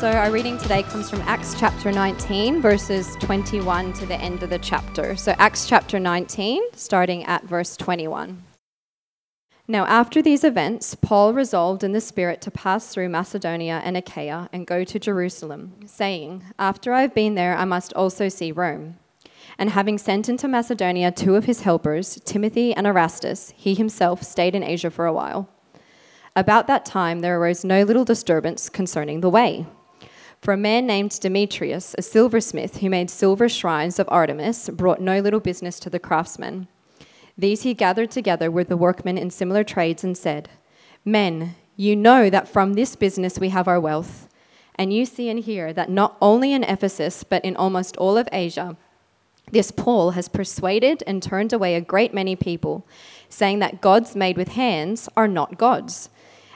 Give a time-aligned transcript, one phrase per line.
[0.00, 4.48] So, our reading today comes from Acts chapter 19, verses 21 to the end of
[4.48, 5.14] the chapter.
[5.14, 8.42] So, Acts chapter 19, starting at verse 21.
[9.68, 14.48] Now, after these events, Paul resolved in the Spirit to pass through Macedonia and Achaia
[14.54, 18.96] and go to Jerusalem, saying, After I have been there, I must also see Rome.
[19.58, 24.54] And having sent into Macedonia two of his helpers, Timothy and Erastus, he himself stayed
[24.54, 25.50] in Asia for a while.
[26.34, 29.66] About that time, there arose no little disturbance concerning the way.
[30.40, 35.20] For a man named Demetrius, a silversmith who made silver shrines of Artemis, brought no
[35.20, 36.66] little business to the craftsmen.
[37.36, 40.48] These he gathered together with the workmen in similar trades and said,
[41.04, 44.28] Men, you know that from this business we have our wealth.
[44.76, 48.28] And you see and hear that not only in Ephesus, but in almost all of
[48.32, 48.78] Asia,
[49.52, 52.86] this Paul has persuaded and turned away a great many people,
[53.28, 56.08] saying that gods made with hands are not gods.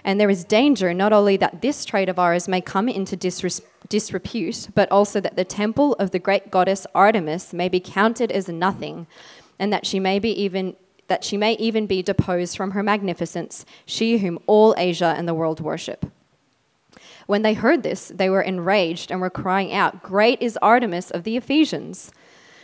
[0.04, 3.70] And there is danger not only that this trade of ours may come into disrespect
[3.88, 8.48] disrepute, but also that the temple of the great goddess Artemis may be counted as
[8.48, 9.06] nothing,
[9.58, 13.66] and that she may be even that she may even be deposed from her magnificence,
[13.84, 16.10] she whom all Asia and the world worship.
[17.26, 21.24] When they heard this, they were enraged and were crying out, Great is Artemis of
[21.24, 22.10] the Ephesians!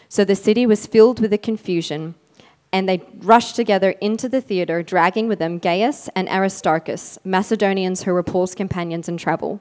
[0.08, 2.14] So the city was filled with a confusion,
[2.72, 8.12] and they rushed together into the theater, dragging with them Gaius and Aristarchus, Macedonians who
[8.12, 9.60] were Paul's companions in travel.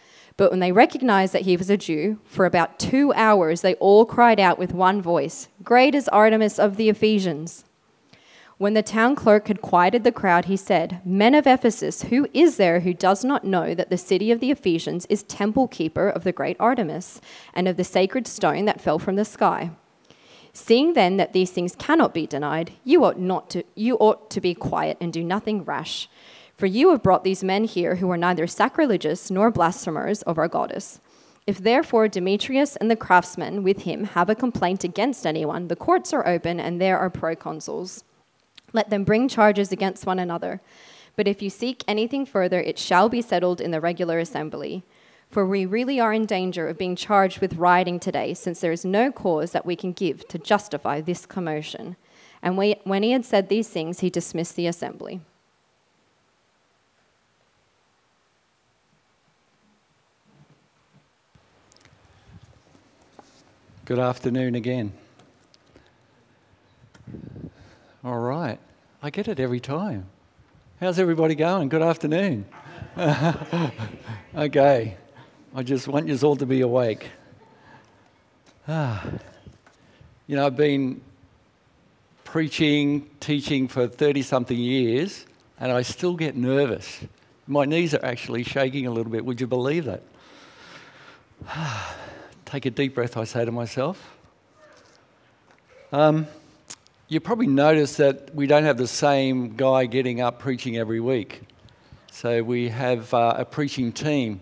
[0.37, 4.05] But when they recognized that he was a Jew, for about two hours they all
[4.05, 7.65] cried out with one voice Great is Artemis of the Ephesians!
[8.61, 12.57] When the town clerk had quieted the crowd, he said, Men of Ephesus, who is
[12.57, 16.23] there who does not know that the city of the Ephesians is temple keeper of
[16.23, 17.19] the great Artemis
[17.55, 19.71] and of the sacred stone that fell from the sky?
[20.53, 24.39] Seeing then that these things cannot be denied, you ought, not to, you ought to
[24.39, 26.07] be quiet and do nothing rash.
[26.61, 30.47] For you have brought these men here who are neither sacrilegious nor blasphemers of our
[30.47, 30.99] goddess.
[31.47, 36.13] If therefore Demetrius and the craftsmen with him have a complaint against anyone, the courts
[36.13, 38.03] are open and there are proconsuls.
[38.73, 40.61] Let them bring charges against one another.
[41.15, 44.83] But if you seek anything further, it shall be settled in the regular assembly.
[45.31, 48.85] For we really are in danger of being charged with rioting today, since there is
[48.85, 51.95] no cause that we can give to justify this commotion.
[52.43, 55.21] And when he had said these things, he dismissed the assembly.
[63.91, 64.93] Good afternoon again.
[68.05, 68.57] All right.
[69.03, 70.05] I get it every time.
[70.79, 71.67] How's everybody going?
[71.67, 72.45] Good afternoon.
[74.33, 74.95] okay.
[75.53, 77.09] I just want you all to be awake.
[78.65, 79.05] Ah.
[80.27, 81.01] You know, I've been
[82.23, 85.25] preaching, teaching for 30 something years,
[85.59, 87.01] and I still get nervous.
[87.45, 89.25] My knees are actually shaking a little bit.
[89.25, 90.03] Would you believe that?
[92.51, 94.17] Take a deep breath, I say to myself.
[95.93, 96.27] Um,
[97.07, 101.43] you probably notice that we don't have the same guy getting up preaching every week.
[102.11, 104.41] So we have uh, a preaching team,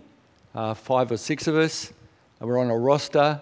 [0.56, 1.92] uh, five or six of us.
[2.40, 3.40] We're on a roster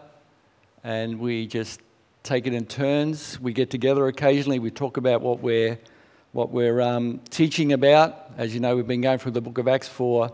[0.84, 1.80] and we just
[2.22, 3.40] take it in turns.
[3.40, 5.78] We get together occasionally, we talk about what we're,
[6.32, 8.32] what we're um, teaching about.
[8.36, 10.30] As you know, we've been going through the book of Acts for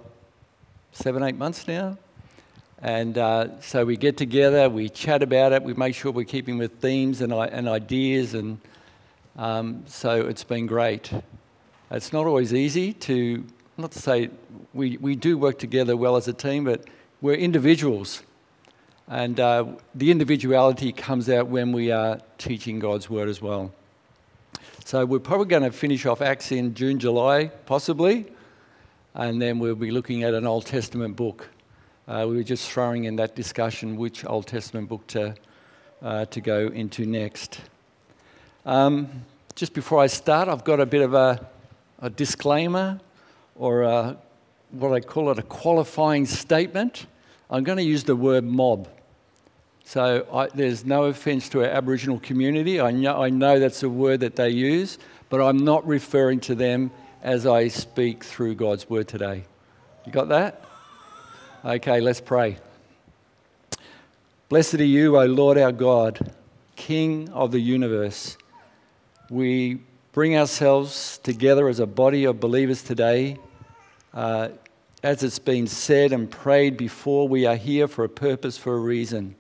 [0.91, 1.99] seven, eight months now.
[2.81, 6.59] And uh, so we get together, we chat about it, we make sure we're keeping
[6.59, 8.59] with themes and, and ideas, and
[9.37, 11.13] um, so it's been great.
[11.91, 13.45] It's not always easy to,
[13.77, 14.31] not to say
[14.73, 16.85] we, we do work together well as a team, but
[17.21, 18.23] we're individuals.
[19.09, 23.73] And uh, the individuality comes out when we are teaching God's word as well.
[24.85, 28.27] So we're probably going to finish off Acts in June, July, possibly,
[29.15, 31.49] and then we'll be looking at an Old Testament book.
[32.07, 35.35] Uh, we were just throwing in that discussion which Old Testament book to,
[36.03, 37.63] uh, to go into next.
[38.67, 39.09] Um,
[39.55, 41.49] just before I start, I've got a bit of a,
[42.01, 43.01] a disclaimer
[43.57, 44.19] or a,
[44.73, 47.07] what I call it a qualifying statement.
[47.49, 48.87] I'm going to use the word mob.
[49.85, 52.83] So I, there's no offence to our Aboriginal community.
[52.83, 54.99] I know, I know that's a word that they use,
[55.31, 56.91] but I'm not referring to them
[57.23, 59.45] as I speak through God's word today.
[60.05, 60.64] You got that?
[61.67, 62.59] Okay, let's pray.
[64.51, 66.35] Blessed are you, O Lord our God,
[66.77, 68.37] King of the universe.
[69.31, 69.79] We
[70.13, 73.39] bring ourselves together as a body of believers today.
[74.13, 74.51] Uh,
[75.03, 78.79] as it's been said and prayed before, we are here for a purpose, for a
[78.79, 79.35] reason.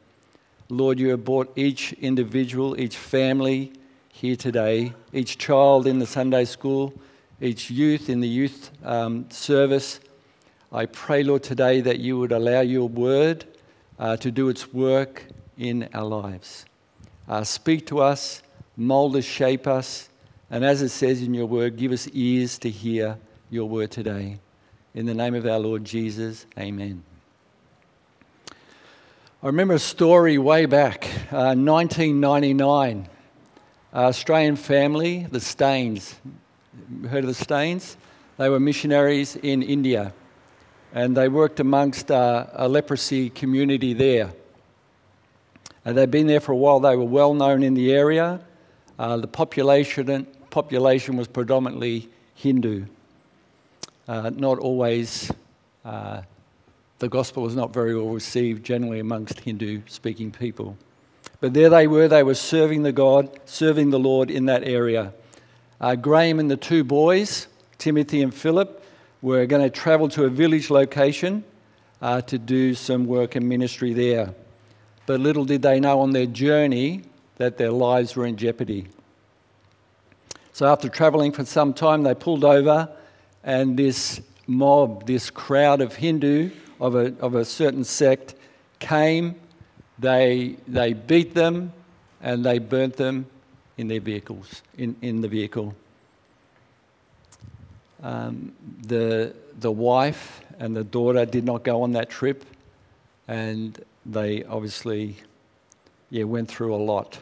[0.71, 3.71] Lord, you have brought each individual, each family
[4.09, 6.94] here today, each child in the Sunday school,
[7.43, 10.00] each youth in the youth um, service.
[10.75, 13.44] I pray, Lord, today that you would allow your word
[13.97, 15.25] uh, to do its work
[15.56, 16.67] in our lives.
[17.29, 18.43] Uh, speak to us,
[18.76, 20.09] mold us, shape us,
[20.50, 23.19] and as it says in your word, give us ears to hear
[23.50, 24.41] your word today.
[24.97, 27.05] In the name of our Lord Jesus, amen.
[28.50, 33.09] I remember a story way back, uh, 1999.
[33.94, 36.17] Australian family, the Staines.
[37.09, 37.97] Heard of the Staines?
[38.38, 40.12] They were missionaries in India
[40.94, 44.32] and they worked amongst uh, a leprosy community there.
[45.85, 48.41] And they'd been there for a while, they were well known in the area.
[48.99, 52.87] Uh, the population, population was predominantly Hindu.
[54.06, 55.31] Uh, not always
[55.85, 56.23] uh,
[57.00, 60.76] the gospel was not very well received generally amongst Hindu speaking people.
[61.40, 65.12] But there they were, they were serving the God, serving the Lord in that area.
[65.81, 67.49] Uh, Graham and the two boys,
[67.79, 68.83] Timothy and Philip,
[69.25, 71.43] were going to travel to a village location
[72.03, 74.35] uh, to do some work and ministry there.
[75.06, 77.05] But little did they know on their journey
[77.38, 78.87] that their lives were in jeopardy.
[80.53, 82.87] So after traveling for some time, they pulled over,
[83.43, 88.35] and this mob, this crowd of Hindu of a, of a certain sect
[88.79, 89.37] came,
[89.99, 91.73] they, they beat them,
[92.21, 93.25] and they burnt them
[93.79, 95.75] in their vehicles, in, in the vehicle.
[98.04, 98.52] Um,
[98.82, 102.44] the, the wife and the daughter did not go on that trip,
[103.26, 105.16] and they obviously
[106.10, 107.18] yeah, went through a lot.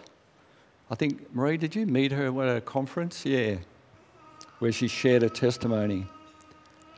[0.91, 3.25] I think, Marie, did you meet her at a conference?
[3.25, 3.59] Yeah,
[4.59, 6.05] where she shared her testimony.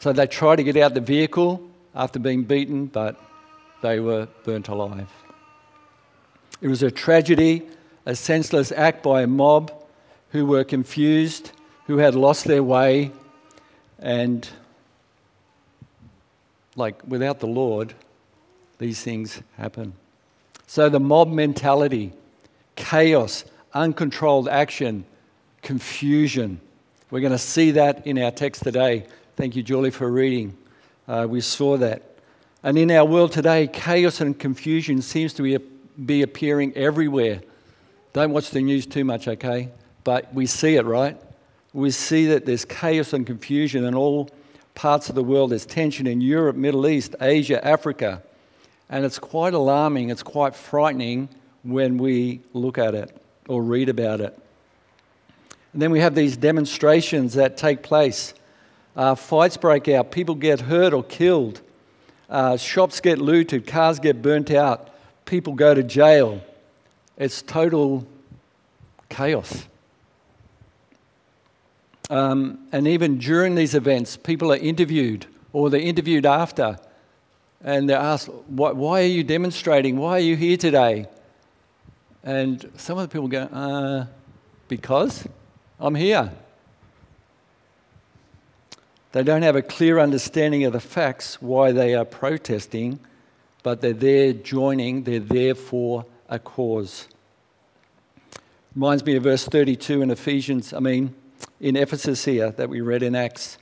[0.01, 1.63] So they tried to get out the vehicle
[1.95, 3.21] after being beaten, but
[3.83, 5.11] they were burnt alive.
[6.63, 7.69] It was a tragedy,
[8.07, 9.71] a senseless act by a mob
[10.31, 11.53] who were confused,
[11.87, 13.13] who had lost their way,
[13.99, 14.49] and
[16.77, 17.95] like without the Lord,
[18.79, 19.95] these things happen.
[20.67, 22.13] So the mob mentality,
[22.77, 25.05] chaos, uncontrolled action,
[25.63, 26.61] confusion.
[27.11, 29.07] We're going to see that in our text today.
[29.37, 30.57] Thank you, Julie, for reading.
[31.07, 32.03] Uh, we saw that.
[32.63, 35.59] And in our world today, chaos and confusion seems to be,
[36.05, 37.43] be appearing everywhere.
[38.15, 39.69] Don't watch the news too much, okay?
[40.03, 41.21] But we see it, right?
[41.75, 44.31] We see that there's chaos and confusion in all
[44.75, 45.51] parts of the world.
[45.51, 48.23] There's tension in Europe, Middle East, Asia, Africa.
[48.89, 51.29] And it's quite alarming, it's quite frightening
[51.65, 53.15] when we look at it
[53.49, 54.39] or read about it.
[55.73, 58.33] And then we have these demonstrations that take place
[58.97, 61.61] uh, fights break out, people get hurt or killed,
[62.31, 64.91] uh, shops get looted, cars get burnt out,
[65.25, 66.41] people go to jail.
[67.17, 68.07] It's total
[69.09, 69.67] chaos.
[72.11, 76.79] Um, and even during these events, people are interviewed or they're interviewed after
[77.63, 79.97] and they're asked, Why are you demonstrating?
[79.97, 81.07] Why are you here today?
[82.23, 84.07] And some of the people go, uh,
[84.69, 85.27] Because
[85.81, 86.31] I'm here.
[89.13, 92.99] They don't have a clear understanding of the facts why they are protesting,
[93.63, 97.07] but they're there joining, they're there for a cause.
[98.75, 101.15] Reminds me of verse 32 in Ephesians, I mean,
[101.65, 103.57] in Ephesus here that we read in Acts.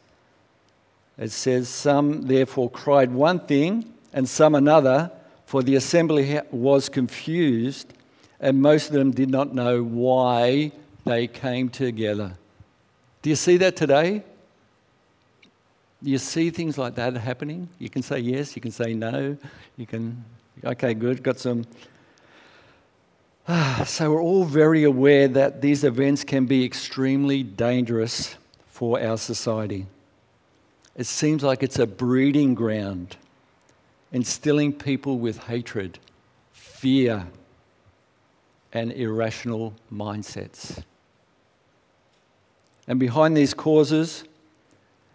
[1.17, 5.13] It says, Some therefore cried one thing and some another,
[5.47, 7.95] for the assembly was confused,
[8.41, 10.73] and most of them did not know why
[11.05, 12.33] they came together.
[13.23, 14.25] Do you see that today?
[16.03, 17.69] you see things like that happening?
[17.79, 19.37] You can say yes, you can say no,
[19.77, 20.25] you can,
[20.65, 21.65] okay, good, got some.
[23.49, 28.37] Ah, so we're all very aware that these events can be extremely dangerous
[28.69, 29.87] for our society.
[30.95, 33.17] It seems like it's a breeding ground,
[34.13, 35.99] instilling people with hatred,
[36.53, 37.27] fear,
[38.73, 40.83] and irrational mindsets.
[42.87, 44.25] And behind these causes,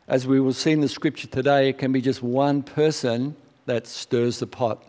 [0.07, 3.87] as we will see in the scripture today, it can be just one person that
[3.87, 4.83] stirs the pot.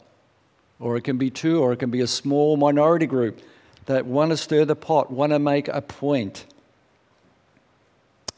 [0.81, 3.41] Or it can be two, or it can be a small minority group
[3.87, 6.47] that want to stir the pot, want to make a point.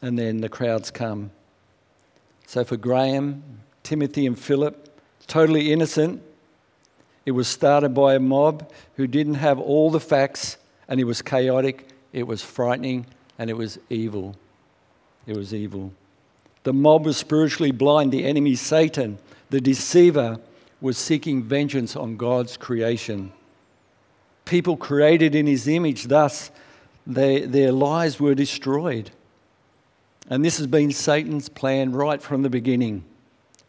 [0.01, 1.31] And then the crowds come.
[2.47, 3.43] So for Graham,
[3.83, 6.21] Timothy, and Philip, totally innocent,
[7.25, 10.57] it was started by a mob who didn't have all the facts,
[10.87, 13.05] and it was chaotic, it was frightening,
[13.37, 14.35] and it was evil.
[15.27, 15.93] It was evil.
[16.63, 18.11] The mob was spiritually blind.
[18.11, 19.17] The enemy, Satan,
[19.49, 20.39] the deceiver,
[20.81, 23.31] was seeking vengeance on God's creation.
[24.45, 26.51] People created in his image, thus,
[27.05, 29.11] they, their lives were destroyed.
[30.29, 33.03] And this has been Satan's plan right from the beginning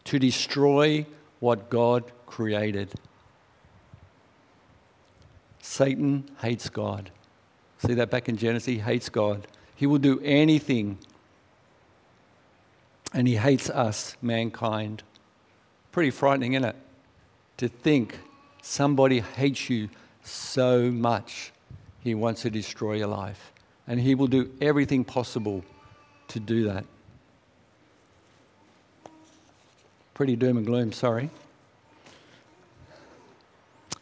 [0.05, 1.05] to destroy
[1.39, 2.91] what God created.
[5.61, 7.11] Satan hates God.
[7.79, 8.65] See that back in Genesis?
[8.65, 9.47] He hates God.
[9.75, 10.97] He will do anything.
[13.13, 15.03] And he hates us, mankind.
[15.91, 16.75] Pretty frightening, isn't it?
[17.57, 18.17] To think
[18.61, 19.89] somebody hates you
[20.23, 21.51] so much,
[22.01, 23.51] he wants to destroy your life.
[23.87, 25.63] And he will do everything possible
[26.29, 26.85] to do that.
[30.13, 31.29] Pretty doom and gloom, sorry.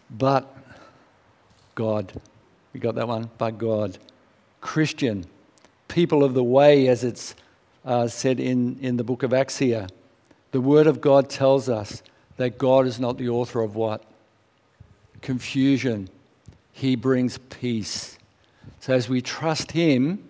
[0.10, 0.56] But
[1.76, 2.14] God.
[2.74, 3.30] We got that one?
[3.38, 3.98] But God.
[4.60, 5.26] Christian.
[5.88, 7.36] People of the way, as it's
[7.86, 9.88] uh, said in, in the book of Acts here.
[10.52, 12.04] The Word of God tells us
[12.42, 14.04] that God is not the author of what?
[15.22, 16.10] Confusion.
[16.72, 18.18] He brings peace.
[18.80, 20.28] So as we trust Him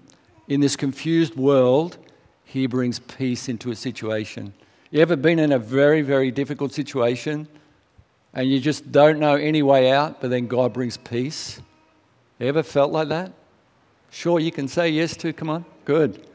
[0.50, 1.98] in this confused world,
[2.44, 4.52] He brings peace into a situation.
[4.90, 7.48] You ever been in a very, very difficult situation
[8.34, 11.62] and you just don't know any way out, but then God brings peace?
[12.40, 13.32] You ever felt like that?
[14.10, 15.32] Sure, you can say yes to.
[15.32, 15.64] Come on.
[15.86, 16.28] Good.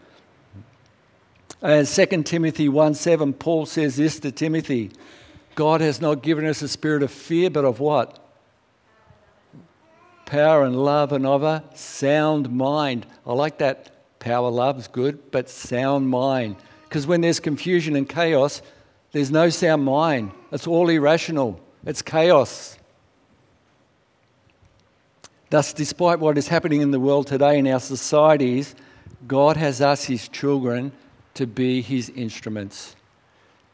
[1.61, 4.93] As 2 Timothy 1 7, Paul says this to Timothy
[5.57, 8.23] God has not given us a spirit of fear, but of what?
[10.27, 13.07] Power and love and of a sound mind.
[13.27, 14.19] I like that.
[14.19, 16.57] Power, love is good, but sound mind.
[16.85, 18.61] Because when there's confusion and chaos,
[19.13, 20.33] there's no sound mind.
[20.53, 22.77] It's all irrational, it's chaos.
[25.49, 28.75] Thus, despite what is happening in the world today in our societies,
[29.27, 30.93] God has us, His children,
[31.35, 32.97] to be His instruments.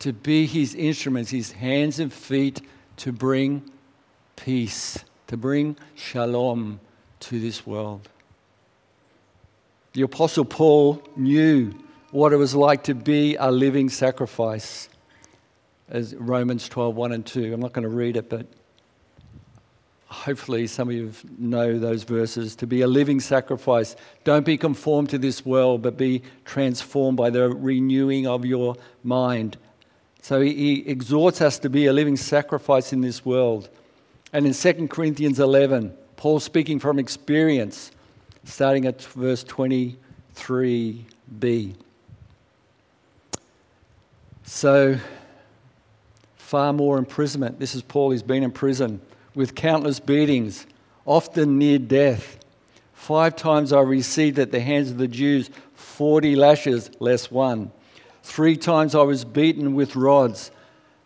[0.02, 2.60] To be His instruments, His hands and feet
[2.96, 3.62] to bring
[4.34, 6.80] peace, to bring shalom
[7.20, 8.08] to this world.
[9.92, 11.72] The Apostle Paul knew
[12.10, 14.88] what it was like to be a living sacrifice,
[15.88, 17.54] as Romans 12 1 and 2.
[17.54, 18.48] I'm not going to read it, but
[20.06, 23.94] hopefully some of you know those verses to be a living sacrifice
[24.24, 29.56] don't be conformed to this world but be transformed by the renewing of your mind
[30.22, 33.68] so he exhorts us to be a living sacrifice in this world
[34.32, 37.90] and in 2 corinthians 11 paul speaking from experience
[38.44, 41.74] starting at verse 23b
[44.44, 44.98] so
[46.36, 48.98] far more imprisonment this is paul he's been in prison
[49.34, 50.66] with countless beatings,
[51.06, 52.38] often near death.
[52.92, 57.72] Five times I received at the hands of the Jews 40 lashes less one.
[58.22, 60.50] Three times I was beaten with rods.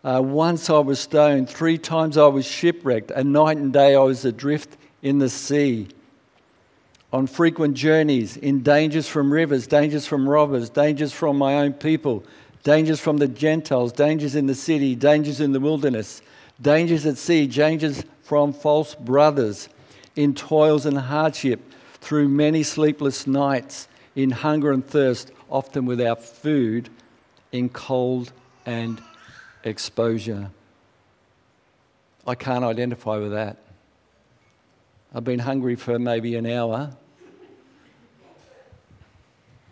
[0.05, 1.51] Uh, once I was stoned.
[1.51, 3.11] Three times I was shipwrecked.
[3.11, 5.89] A night and day I was adrift in the sea.
[7.13, 12.25] On frequent journeys, in dangers from rivers, dangers from robbers, dangers from my own people,
[12.63, 16.21] dangers from the Gentiles, dangers in the city, dangers in the wilderness,
[16.61, 19.69] dangers at sea, dangers from false brothers,
[20.17, 21.61] in toils and hardship,
[22.01, 26.91] through many sleepless nights, in hunger and thirst, often without food,
[27.57, 28.33] in cold
[28.65, 29.01] and
[29.65, 30.51] exposure.
[32.27, 33.57] I can't identify with that.
[35.15, 36.91] I've been hungry for maybe an hour.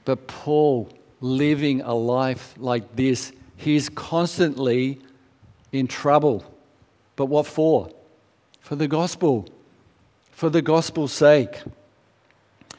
[0.05, 0.89] But Paul,
[1.21, 5.01] living a life like this, he's constantly
[5.73, 6.45] in trouble.
[7.17, 7.91] But what for?
[8.65, 9.47] for the gospel,
[10.31, 11.61] for the gospel's sake.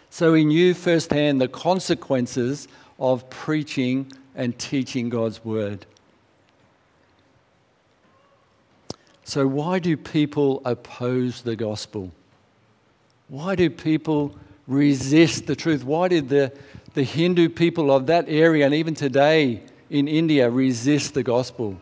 [0.09, 5.86] So he knew firsthand the consequences of preaching and teaching God's word.
[9.24, 12.12] So, why do people oppose the gospel?
[13.27, 14.36] Why do people
[14.68, 15.84] resist the truth?
[15.84, 16.51] Why did the,
[16.94, 21.80] the Hindu people of that area and even today in India resist the gospel?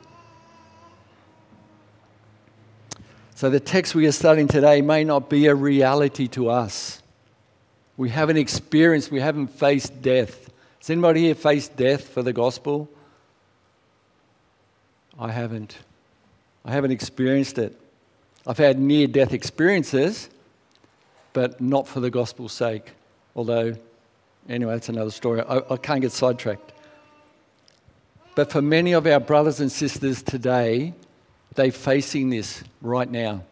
[3.36, 7.02] So, the text we are studying today may not be a reality to us.
[7.98, 10.43] We haven't experienced, we haven't faced death.
[10.84, 12.90] Has anybody here faced death for the gospel?
[15.18, 15.78] I haven't.
[16.66, 17.80] I haven't experienced it.
[18.46, 20.30] I've had near death experiences,
[21.32, 22.92] but not for the gospel's sake.
[23.34, 23.78] Although,
[24.50, 25.40] anyway, that's another story.
[25.48, 26.74] I, I can't get sidetracked.
[28.36, 30.94] But for many of our brothers and sisters today,
[31.56, 33.46] they're facing this right now.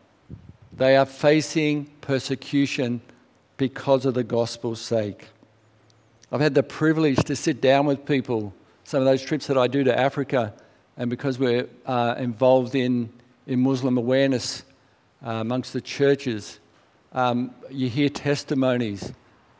[0.75, 2.99] They are facing persecution
[3.55, 5.27] because of the gospel's sake.
[6.33, 8.53] I've had the privilege to sit down with people,
[8.85, 10.53] some of those trips that I do to Africa,
[10.95, 13.11] and because we're uh, involved in,
[13.47, 14.63] in Muslim awareness
[15.25, 16.59] uh, amongst the churches,
[17.11, 19.11] um, you hear testimonies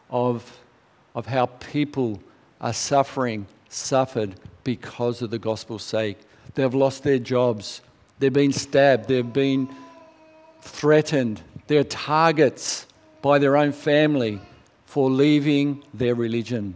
[0.10, 0.60] of,
[1.14, 2.24] of how people
[2.62, 6.20] are suffering, suffered because of the gospel's sake.
[6.54, 7.82] They've lost their jobs,
[8.20, 9.68] they've been stabbed, they've been
[10.62, 12.88] threatened, they're targets
[13.22, 14.40] by their own family
[14.92, 16.76] for leaving their religion.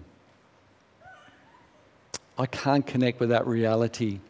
[2.37, 4.21] I can't connect with that reality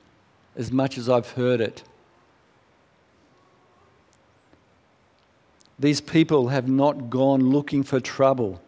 [0.56, 1.84] as much as I've heard it.
[5.78, 8.60] These people have not gone looking for trouble,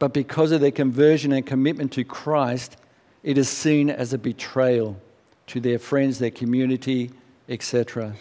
[0.00, 2.76] but because of their conversion and commitment to Christ,
[3.22, 5.00] it is seen as a betrayal
[5.46, 7.12] to their friends, their community,
[7.48, 8.16] etc.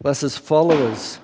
[0.00, 1.18] Thus, as followers,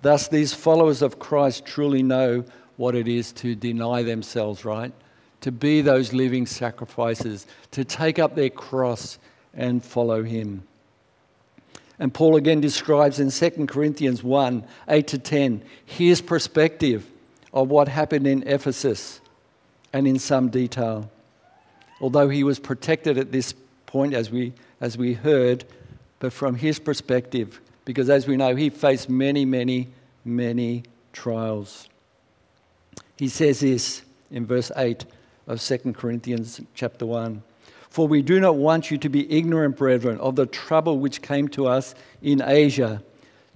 [0.00, 2.46] thus these followers of Christ truly know
[2.82, 4.92] what it is to deny themselves, right?
[5.42, 9.20] To be those living sacrifices, to take up their cross
[9.54, 10.64] and follow him.
[12.00, 17.08] And Paul again describes in 2 Corinthians 1 8 to 10 his perspective
[17.52, 19.20] of what happened in Ephesus
[19.92, 21.08] and in some detail.
[22.00, 23.54] Although he was protected at this
[23.86, 25.64] point, as we, as we heard,
[26.18, 29.86] but from his perspective, because as we know, he faced many, many,
[30.24, 31.88] many trials.
[33.22, 34.02] He says this
[34.32, 35.04] in verse 8
[35.46, 37.40] of 2 Corinthians chapter 1.
[37.88, 41.46] For we do not want you to be ignorant, brethren, of the trouble which came
[41.50, 43.00] to us in Asia,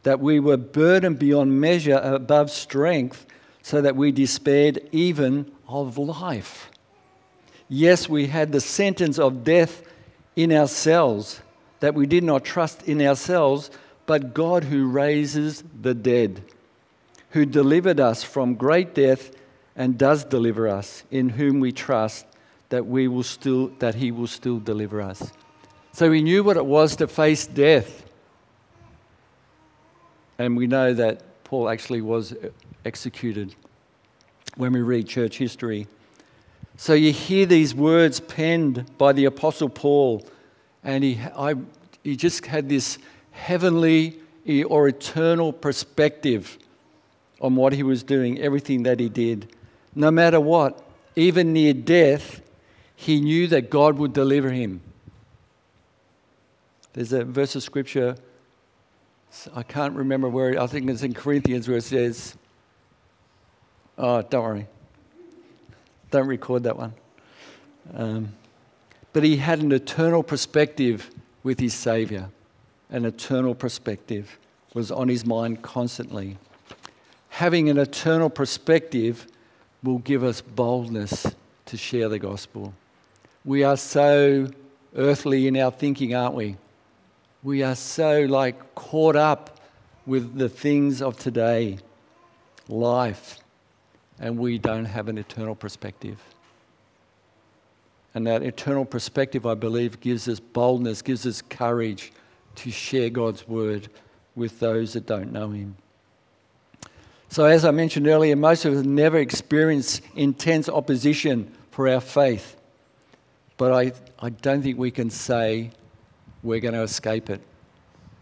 [0.04, 3.26] that we were burdened beyond measure above strength,
[3.60, 6.70] so that we despaired even of life.
[7.68, 9.82] Yes, we had the sentence of death
[10.36, 11.40] in ourselves,
[11.80, 13.72] that we did not trust in ourselves,
[14.06, 16.40] but God who raises the dead,
[17.30, 19.32] who delivered us from great death
[19.76, 22.26] and does deliver us, in whom we trust
[22.70, 25.30] that we will still that he will still deliver us.
[25.92, 28.04] So he knew what it was to face death.
[30.38, 32.50] And we know that Paul actually was uh,
[32.84, 33.54] executed
[34.56, 35.86] when we read church history.
[36.76, 40.26] So you hear these words penned by the Apostle Paul,
[40.84, 41.54] and he, I,
[42.04, 42.98] he just had this
[43.30, 44.20] heavenly
[44.66, 46.58] or eternal perspective
[47.40, 49.48] on what he was doing, everything that he did.
[49.96, 50.80] No matter what,
[51.16, 52.42] even near death,
[52.94, 54.82] he knew that God would deliver him.
[56.92, 58.16] There's a verse of scripture,
[59.54, 62.36] I can't remember where, I think it's in Corinthians where it says,
[63.98, 64.66] oh, don't worry.
[66.10, 66.94] Don't record that one.
[67.94, 68.32] Um,
[69.12, 71.10] but he had an eternal perspective
[71.42, 72.28] with his Savior.
[72.90, 74.38] An eternal perspective
[74.74, 76.38] was on his mind constantly.
[77.30, 79.26] Having an eternal perspective
[79.86, 81.26] will give us boldness
[81.66, 82.74] to share the gospel.
[83.44, 84.48] We are so
[84.96, 86.56] earthly in our thinking, aren't we?
[87.42, 89.60] We are so like caught up
[90.04, 91.78] with the things of today,
[92.68, 93.38] life,
[94.18, 96.18] and we don't have an eternal perspective.
[98.14, 102.12] And that eternal perspective, I believe, gives us boldness, gives us courage
[102.56, 103.88] to share God's word
[104.34, 105.76] with those that don't know Him.
[107.28, 112.56] So, as I mentioned earlier, most of us never experience intense opposition for our faith.
[113.56, 115.70] But I, I don't think we can say
[116.42, 117.40] we're going to escape it.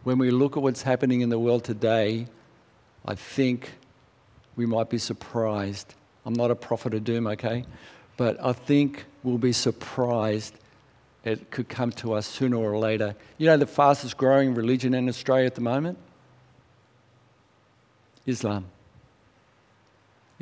[0.04, 2.26] When we look at what's happening in the world today,
[3.04, 3.72] I think
[4.56, 5.94] we might be surprised.
[6.24, 7.64] I'm not a prophet of doom, okay?
[8.16, 10.54] But I think we'll be surprised
[11.24, 13.14] it could come to us sooner or later.
[13.38, 15.98] You know the fastest growing religion in Australia at the moment?
[18.26, 18.66] Islam.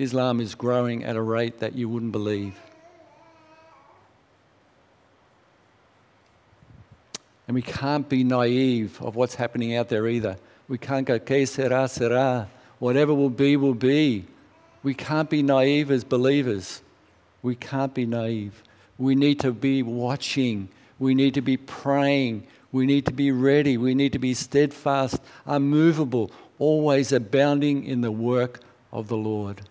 [0.02, 2.54] Islam is growing at a rate that you wouldn't believe.
[7.46, 10.36] And we can't be naive of what's happening out there either.
[10.68, 12.48] We can't go, que sera, sera.
[12.78, 14.24] Whatever will be, will be.
[14.82, 16.82] We can't be naive as believers.
[17.42, 18.62] We can't be naive.
[18.98, 20.68] We need to be watching.
[20.98, 22.46] We need to be praying.
[22.70, 23.76] We need to be ready.
[23.76, 28.60] We need to be steadfast, unmovable, always abounding in the work
[28.92, 29.62] of the Lord.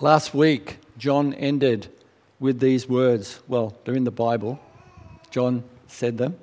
[0.00, 1.88] Last week, John ended
[2.38, 3.40] with these words.
[3.48, 4.60] Well, they're in the Bible.
[5.30, 6.38] John said them.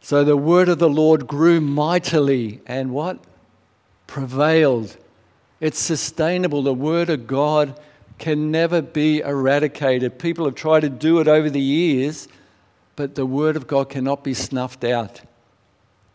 [0.00, 3.18] So the word of the Lord grew mightily and what?
[4.06, 4.96] Prevailed.
[5.60, 6.62] It's sustainable.
[6.62, 7.78] The word of God
[8.16, 10.18] can never be eradicated.
[10.18, 12.28] People have tried to do it over the years,
[12.96, 15.20] but the word of God cannot be snuffed out.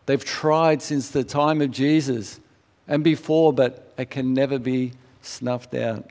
[0.06, 2.40] They've tried since the time of Jesus
[2.88, 6.10] and before, but it can never be snuffed out.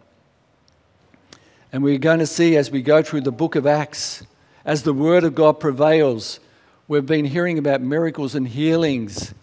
[1.74, 4.22] And we're going to see as we go through the book of Acts,
[4.64, 6.40] as the Word of God prevails,
[6.88, 9.34] we've been hearing about miracles and healings,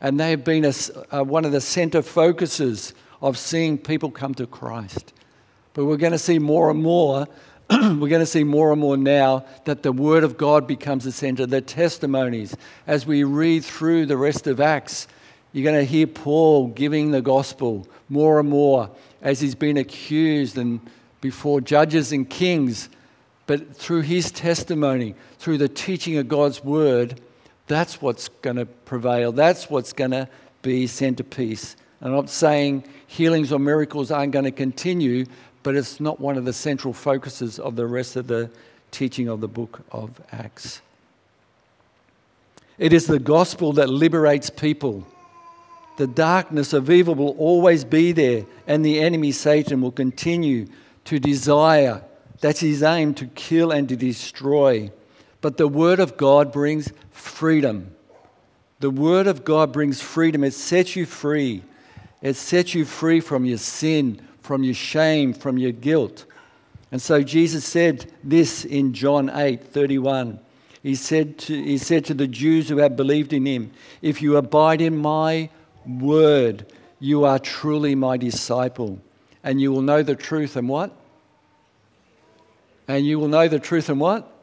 [0.00, 0.64] and they have been
[1.12, 5.12] a, one of the center focuses of seeing people come to Christ.
[5.72, 7.28] But we're going to see more and more,
[7.70, 11.12] we're going to see more and more now that the Word of God becomes the
[11.12, 12.56] center, the testimonies.
[12.88, 15.06] As we read through the rest of Acts,
[15.52, 18.90] you're going to hear Paul giving the gospel more and more
[19.22, 20.80] as he's been accused and
[21.20, 22.88] before judges and kings,
[23.46, 27.20] but through his testimony, through the teaching of God's word,
[27.66, 29.32] that's what's going to prevail.
[29.32, 30.28] That's what's going to
[30.62, 31.76] be centerpiece.
[32.00, 35.26] I'm not saying healings or miracles aren't going to continue,
[35.62, 38.50] but it's not one of the central focuses of the rest of the
[38.90, 40.80] teaching of the book of Acts.
[42.78, 45.06] It is the gospel that liberates people.
[45.96, 50.68] The darkness of evil will always be there, and the enemy, Satan, will continue
[51.08, 52.02] to desire.
[52.40, 54.90] That's his aim to kill and to destroy.
[55.40, 57.94] But the Word of God brings freedom.
[58.80, 60.44] The Word of God brings freedom.
[60.44, 61.62] It sets you free.
[62.20, 66.26] It sets you free from your sin, from your shame, from your guilt.
[66.92, 70.38] And so Jesus said this in John 8 31.
[70.82, 74.36] He said, to, he said to the Jews who had believed in him, If you
[74.36, 75.48] abide in my
[75.86, 76.66] word,
[77.00, 79.00] you are truly my disciple,
[79.42, 80.97] and you will know the truth and what?
[82.88, 84.34] And you will know the truth and what?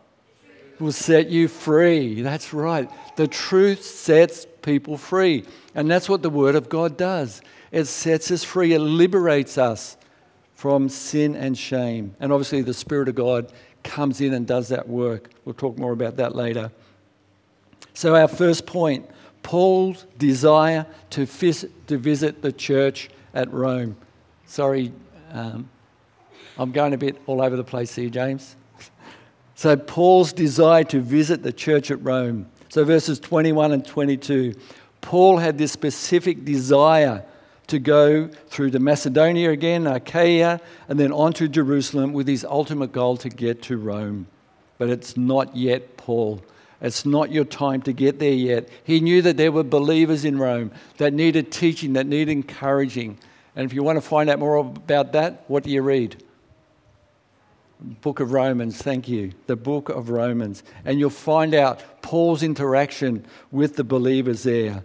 [0.80, 2.22] Will set you free.
[2.22, 2.90] That's right.
[3.16, 5.46] The truth sets people free.
[5.74, 9.98] And that's what the Word of God does it sets us free, it liberates us
[10.54, 12.16] from sin and shame.
[12.22, 13.52] And obviously, the Spirit of God
[13.84, 15.30] comes in and does that work.
[15.44, 16.72] We'll talk more about that later.
[17.94, 19.10] So, our first point
[19.44, 23.96] Paul's desire to, to visit the church at Rome.
[24.46, 24.92] Sorry,
[25.32, 25.70] um,
[26.58, 28.56] I'm going a bit all over the place here, James.
[29.56, 32.48] So, Paul's desire to visit the church at Rome.
[32.70, 34.54] So, verses 21 and 22.
[35.02, 37.24] Paul had this specific desire
[37.68, 42.92] to go through to Macedonia again, Achaia, and then on to Jerusalem with his ultimate
[42.92, 44.28] goal to get to Rome.
[44.78, 46.42] But it's not yet Paul.
[46.82, 48.70] It's not your time to get there yet.
[48.84, 53.18] He knew that there were believers in Rome that needed teaching, that needed encouraging.
[53.56, 56.24] And if you want to find out more about that, what do you read?
[57.80, 59.32] Book of Romans, thank you.
[59.48, 60.64] The book of Romans.
[60.86, 64.84] And you'll find out Paul's interaction with the believers there.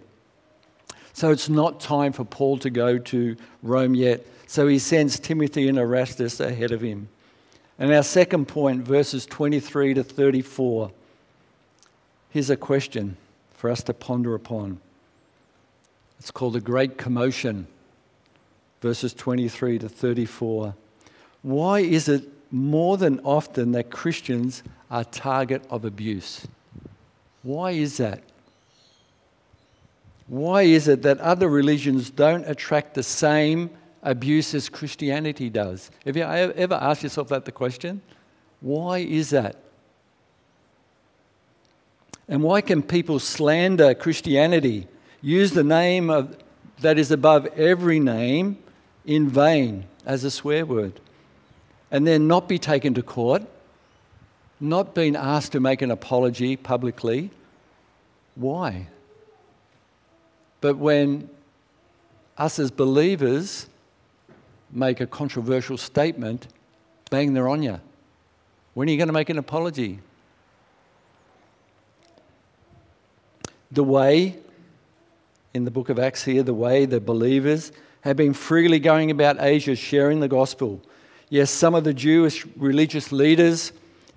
[1.13, 4.25] So it's not time for Paul to go to Rome yet.
[4.47, 7.07] So he sends Timothy and Erastus ahead of him.
[7.79, 10.91] And our second point, verses 23 to 34.
[12.29, 13.17] Here's a question
[13.53, 14.79] for us to ponder upon.
[16.19, 17.67] It's called the Great Commotion,
[18.81, 20.75] verses 23 to 34.
[21.41, 26.45] Why is it more than often that Christians are target of abuse.
[27.43, 28.21] Why is that?
[30.27, 33.69] Why is it that other religions don't attract the same
[34.03, 35.91] abuse as Christianity does?
[36.05, 38.01] Have you ever asked yourself that the question?
[38.59, 39.57] Why is that?
[42.27, 44.87] And why can people slander Christianity,
[45.21, 46.37] use the name of,
[46.79, 48.57] that is above every name
[49.05, 50.99] in vain as a swear word?
[51.91, 53.43] And then not be taken to court,
[54.59, 57.29] not being asked to make an apology publicly.
[58.35, 58.87] Why?
[60.61, 61.29] But when
[62.37, 63.67] us as believers
[64.71, 66.47] make a controversial statement,
[67.09, 67.81] bang, they're on you.
[68.73, 69.99] When are you going to make an apology?
[73.71, 74.37] The way,
[75.53, 79.37] in the book of Acts here, the way the believers have been freely going about
[79.39, 80.81] Asia sharing the gospel
[81.31, 83.71] Yes, some of the Jewish religious leaders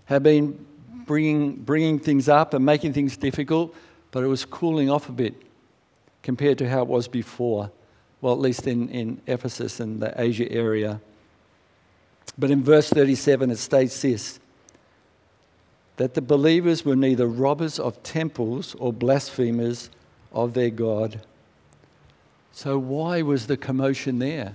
[0.07, 0.67] have been
[1.07, 3.73] bringing, bringing things up and making things difficult,
[4.11, 5.35] but it was cooling off a bit
[6.25, 7.71] compared to how it was before.
[8.21, 11.01] Well, at least in, in Ephesus and the Asia area.
[12.37, 14.41] But in verse 37, it states this
[15.97, 19.89] that the believers were neither robbers of temples or blasphemers
[20.33, 21.21] of their God.
[22.51, 24.55] So, why was the commotion there?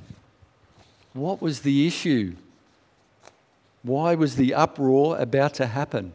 [1.13, 2.35] What was the issue?
[3.89, 6.13] Why was the uproar about to happen?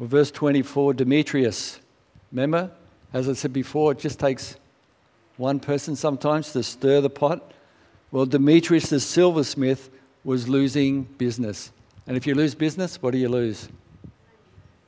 [0.00, 1.78] Well, verse 24 Demetrius,
[2.32, 2.72] remember?
[3.12, 4.56] As I said before, it just takes
[5.36, 7.52] one person sometimes to stir the pot.
[8.10, 9.90] Well, Demetrius the silversmith
[10.24, 11.70] was losing business.
[12.08, 13.68] And if you lose business, what do you lose?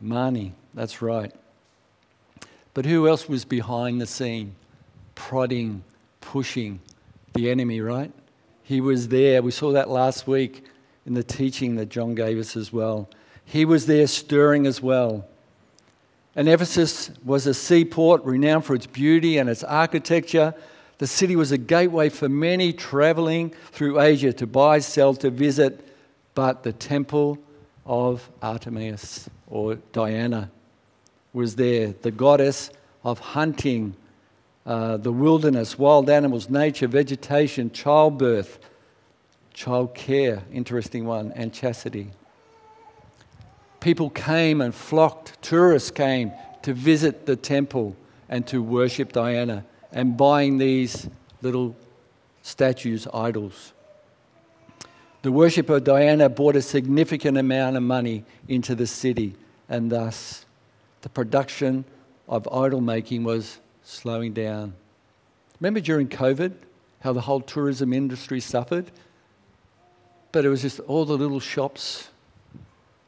[0.01, 0.53] Money.
[0.75, 1.33] That's right.
[2.75, 4.57] But who else was behind the scene?
[5.14, 5.85] Prodding,
[6.21, 6.81] pushing
[7.35, 8.11] the enemy, right?
[8.64, 9.43] He was there.
[9.43, 10.64] We saw that last week
[11.07, 13.09] in the teaching that John gave us as well.
[13.45, 15.27] He was there stirring as well.
[16.37, 20.55] And Ephesus was a seaport renowned for its beauty and its architecture.
[20.99, 25.87] The city was a gateway for many traveling through Asia to buy, sell, to visit.
[26.35, 27.39] But the temple
[27.85, 30.51] of Artemis or Diana
[31.33, 32.71] was there, the goddess
[33.03, 33.97] of hunting,
[34.67, 38.59] uh, the wilderness, wild animals, nature, vegetation, childbirth,
[39.61, 42.11] child care, interesting one, and chastity
[43.81, 47.96] people came and flocked, tourists came to visit the temple
[48.29, 51.09] and to worship Diana and buying these
[51.42, 51.75] little
[52.42, 53.73] statues, idols.
[55.23, 59.35] The worship of Diana brought a significant amount of money into the city,
[59.68, 60.46] and thus
[61.03, 61.85] the production
[62.29, 64.75] of idol making was slowing down.
[65.61, 66.53] Remember during COVID
[67.01, 68.90] how the whole tourism industry suffered?
[70.33, 72.11] But it was just all the little shops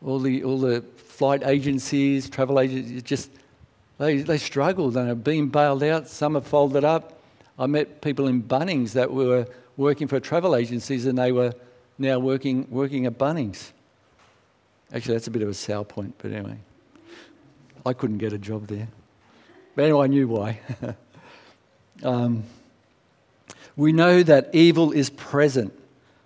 [0.05, 3.31] all the, all the flight agencies, travel agencies, just
[3.99, 6.09] they, they struggled and have been bailed out.
[6.09, 7.21] Some have folded up.
[7.59, 11.53] I met people in Bunnings that were working for travel agencies and they were
[11.99, 13.71] now working, working at Bunnings.
[14.93, 16.57] Actually, that's a bit of a sour point, but anyway.
[17.85, 18.89] I couldn't get a job there.
[19.75, 20.61] But anyway, I knew why.
[22.03, 22.45] um,
[23.77, 25.73] we know that evil is present.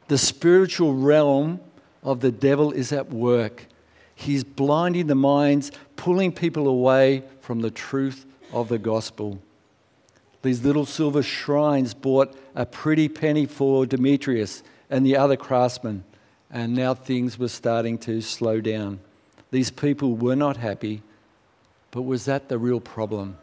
[0.09, 1.61] The spiritual realm
[2.03, 3.67] of the devil is at work.
[4.15, 9.41] He's blinding the minds, pulling people away from the truth of the gospel.
[10.43, 16.05] These little silver shrines bought a pretty penny for Demetrius and the other craftsmen,
[16.51, 19.01] and now things were starting to slow down.
[19.51, 21.03] These people were not happy,
[21.91, 23.39] but was that the real problem?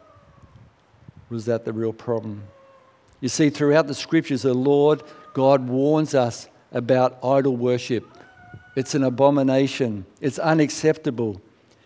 [1.28, 2.44] Was that the real problem?
[3.20, 5.02] You see, throughout the scriptures, the Lord
[5.34, 8.06] God warns us about idol worship
[8.76, 10.04] it's an abomination.
[10.20, 11.40] It's unacceptable.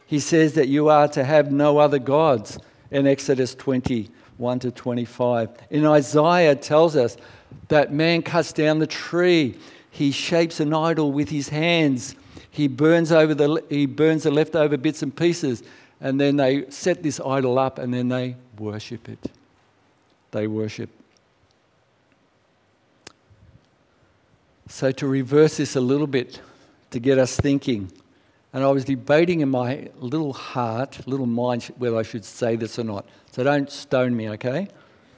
[0.06, 2.58] He says that you are to have no other gods
[2.90, 5.50] in Exodus 21 to 25.
[5.70, 7.16] In Isaiah tells us
[7.68, 9.58] that man cuts down the tree.
[9.90, 12.14] He shapes an idol with his hands.
[12.50, 15.62] He burns over the he burns the leftover bits and pieces
[16.00, 19.30] and then they set this idol up and then they worship it.
[20.30, 20.90] They worship.
[24.68, 26.40] So to reverse this a little bit,
[26.90, 27.90] to get us thinking.
[28.52, 32.78] And I was debating in my little heart, little mind, whether I should say this
[32.78, 33.06] or not.
[33.32, 34.68] So don't stone me, okay?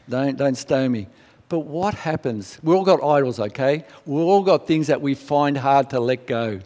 [0.08, 1.08] Don't, don't stone me.
[1.48, 2.58] But what happens?
[2.62, 3.84] We've all got idols, okay?
[4.06, 6.60] We've all got things that we find hard to let go.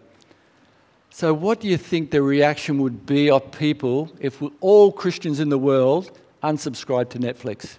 [1.11, 5.49] So, what do you think the reaction would be of people if all Christians in
[5.49, 6.11] the world
[6.43, 7.77] unsubscribed to Netflix?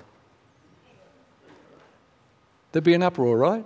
[2.72, 3.66] There'd be an uproar, right?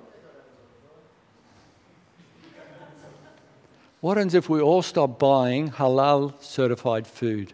[4.02, 7.54] What happens if we all stop buying halal certified food?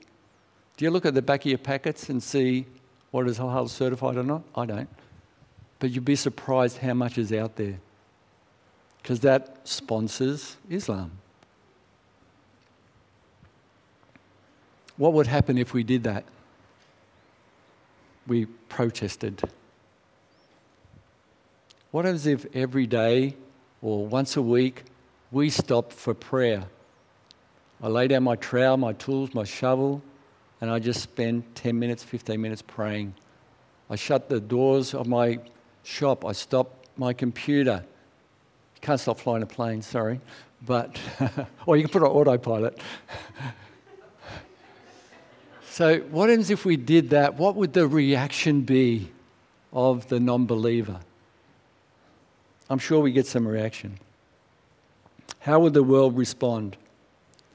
[0.77, 2.65] Do you look at the back of your packets and see
[3.11, 4.43] what is halal certified or not?
[4.55, 4.89] I don't.
[5.79, 7.79] But you'd be surprised how much is out there
[9.01, 11.11] because that sponsors Islam.
[14.97, 16.25] What would happen if we did that?
[18.27, 19.41] We protested.
[21.91, 23.35] What happens if every day
[23.81, 24.83] or once a week
[25.31, 26.65] we stop for prayer.
[27.81, 30.01] I lay down my trowel, my tools, my shovel,
[30.61, 33.13] and I just spend 10 minutes, 15 minutes praying.
[33.89, 35.39] I shut the doors of my
[35.83, 36.25] shop.
[36.25, 37.83] I stop my computer.
[38.75, 40.19] You can't stop flying a plane, sorry.
[40.65, 40.97] But,
[41.65, 42.79] or you can put on autopilot.
[45.69, 47.35] so, what happens if we did that?
[47.35, 49.11] What would the reaction be
[49.73, 50.99] of the non believer?
[52.69, 53.99] I'm sure we get some reaction.
[55.45, 56.75] How would the world respond?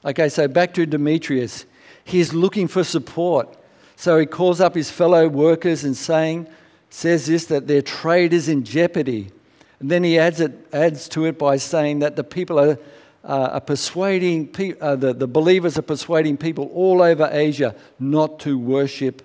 [0.04, 1.64] Okay, so back to Demetrius.
[2.04, 3.48] He's looking for support.
[3.96, 6.46] So he calls up his fellow workers and saying,
[6.88, 9.32] says this that their trade is in jeopardy.
[9.80, 12.78] And then he adds, it, adds to it by saying that the people are,
[13.24, 18.56] uh, are persuading, uh, the, the believers are persuading people all over Asia not to
[18.56, 19.20] worship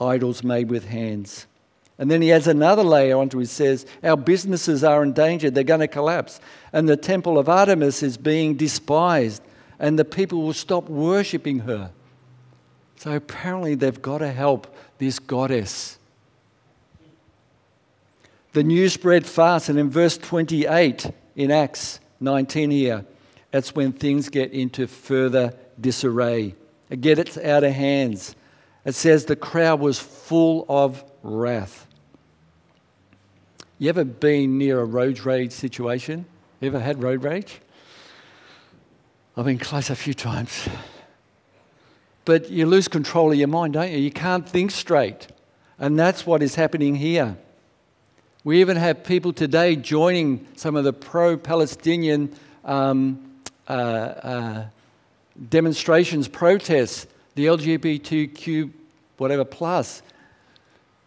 [0.00, 1.44] idols made with hands.
[1.98, 3.42] And then he adds another layer onto it.
[3.42, 5.50] He says, Our businesses are in danger.
[5.50, 6.40] They're going to collapse.
[6.72, 9.42] And the temple of Artemis is being despised.
[9.78, 11.90] And the people will stop worshipping her.
[12.96, 15.98] So apparently, they've got to help this goddess.
[18.54, 19.68] The news spread fast.
[19.68, 23.04] And in verse 28 in Acts 19 here,
[23.50, 26.56] that's when things get into further disarray.
[26.90, 28.34] Again, it's out of hands.
[28.84, 31.86] It says the crowd was full of wrath.
[33.78, 36.26] You ever been near a road rage situation?
[36.60, 37.60] You ever had road rage?
[39.36, 40.68] I've been close a few times.
[42.24, 43.98] But you lose control of your mind, don't you?
[43.98, 45.26] You can't think straight.
[45.78, 47.36] And that's what is happening here.
[48.44, 52.34] We even have people today joining some of the pro Palestinian
[52.64, 53.30] um,
[53.68, 54.64] uh, uh,
[55.48, 58.70] demonstrations, protests, the LGBTQ,
[59.16, 60.02] whatever plus,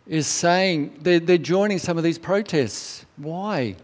[0.08, 3.06] is saying they're, they're joining some of these protests.
[3.18, 3.76] Why?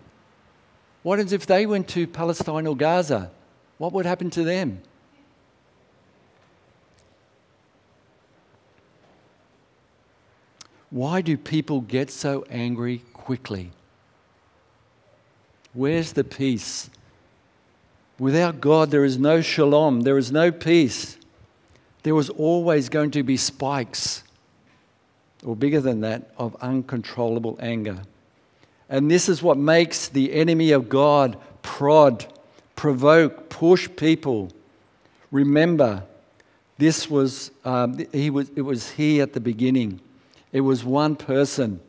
[1.04, 3.30] What if they went to Palestine or Gaza?
[3.78, 4.82] What would happen to them?
[10.90, 13.72] Why do people get so angry quickly?
[15.74, 16.90] Where's the peace?
[18.20, 21.18] Without God, there is no shalom, there is no peace.
[22.04, 24.24] There was always going to be spikes,
[25.44, 28.00] or bigger than that, of uncontrollable anger.
[28.90, 32.26] And this is what makes the enemy of God prod,
[32.76, 34.52] provoke, push people.
[35.32, 36.04] Remember,
[36.78, 40.00] this was, um, he was, it was he at the beginning.
[40.52, 41.80] It was one person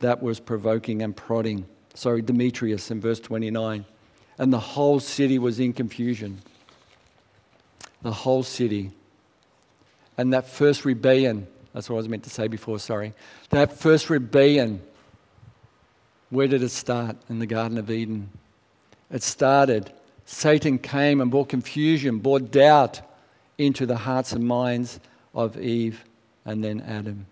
[0.00, 1.66] that was provoking and prodding.
[1.94, 3.84] Sorry, Demetrius in verse 29
[4.40, 6.40] and the whole city was in confusion.
[8.00, 8.90] The whole city.
[10.16, 13.12] And that first rebellion, that's what I was meant to say before, sorry.
[13.50, 14.80] That first rebellion,
[16.30, 17.16] where did it start?
[17.28, 18.30] In the Garden of Eden.
[19.10, 19.92] It started.
[20.24, 23.00] Satan came and brought confusion, brought doubt
[23.58, 25.00] into the hearts and minds
[25.34, 26.04] of Eve
[26.44, 27.26] and then Adam.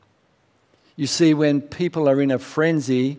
[0.96, 3.18] You see, when people are in a frenzy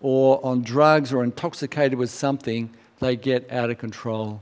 [0.00, 4.40] or on drugs or intoxicated with something, they get out of control.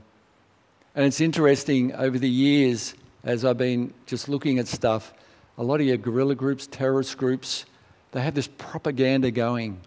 [0.95, 5.13] And it's interesting over the years, as I've been just looking at stuff,
[5.57, 7.65] a lot of your guerrilla groups, terrorist groups,
[8.11, 9.79] they have this propaganda going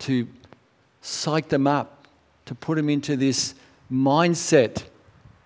[0.00, 0.26] to
[1.02, 2.06] psych them up,
[2.46, 3.54] to put them into this
[3.92, 4.84] mindset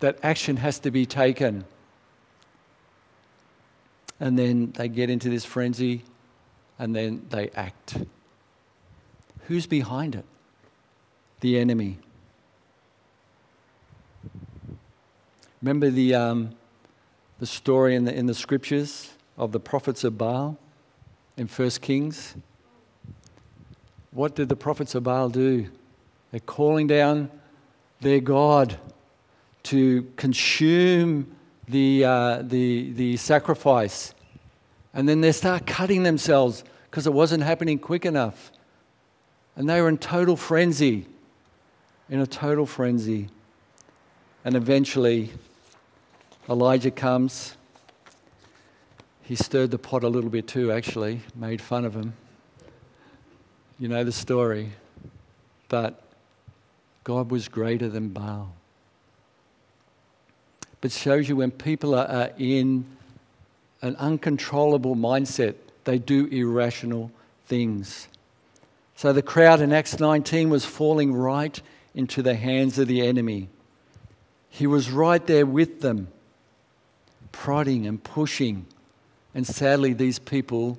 [0.00, 1.64] that action has to be taken.
[4.20, 6.04] And then they get into this frenzy
[6.78, 7.98] and then they act.
[9.48, 10.24] Who's behind it?
[11.40, 11.98] The enemy.
[15.60, 16.50] Remember the, um,
[17.38, 20.59] the story in the, in the scriptures of the prophets of Baal
[21.37, 22.35] in 1 Kings?
[24.12, 25.68] What did the prophets of Baal do?
[26.31, 27.31] They're calling down
[28.01, 28.79] their God
[29.64, 31.35] to consume
[31.68, 34.14] the, uh, the, the sacrifice.
[34.92, 38.53] And then they start cutting themselves because it wasn't happening quick enough.
[39.57, 41.07] And they were in total frenzy,
[42.09, 43.29] in a total frenzy.
[44.44, 45.33] And eventually,
[46.49, 47.57] Elijah comes.
[49.24, 52.12] He stirred the pot a little bit too, actually, made fun of him.
[53.78, 54.70] You know the story.
[55.68, 56.02] But
[57.04, 58.52] God was greater than Baal.
[60.80, 62.84] But shows you when people are, are in
[63.80, 67.10] an uncontrollable mindset, they do irrational
[67.46, 68.08] things.
[68.94, 71.60] So the crowd in Acts 19 was falling right
[71.94, 73.48] into the hands of the enemy.
[74.50, 76.08] He was right there with them
[77.32, 78.66] prodding and pushing.
[79.35, 80.79] And sadly, these people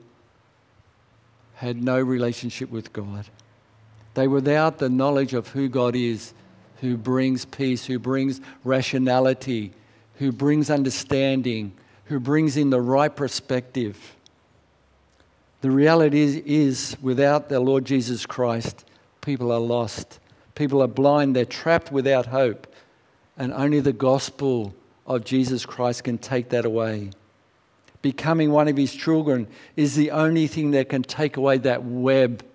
[1.55, 3.25] had no relationship with God.
[4.13, 6.33] They were without the knowledge of who God is,
[6.81, 9.73] who brings peace, who brings rationality,
[10.15, 11.73] who brings understanding,
[12.05, 14.15] who brings in the right perspective.
[15.61, 18.85] The reality is, is, without the Lord Jesus Christ,
[19.21, 20.19] people are lost.
[20.53, 21.35] People are blind.
[21.35, 22.67] They're trapped without hope.
[23.37, 24.73] And only the gospel
[25.05, 27.09] of Jesus Christ can take that away.
[28.05, 32.45] Becoming one of his children is the only thing that can take away that web,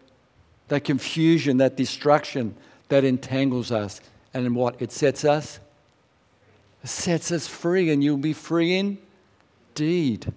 [0.69, 2.55] that confusion, that destruction
[2.89, 4.01] that entangles us.
[4.33, 4.81] And what?
[4.81, 5.59] It sets us?
[6.85, 8.97] It sets us free, and you'll be free
[9.75, 10.33] indeed.